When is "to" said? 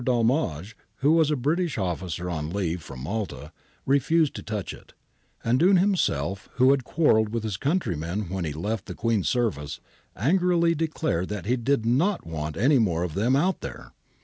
4.33-4.41